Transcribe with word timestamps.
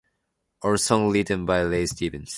All 0.63 0.77
songs 0.79 1.13
written 1.13 1.45
by 1.45 1.61
Ray 1.61 1.85
Stevens. 1.85 2.29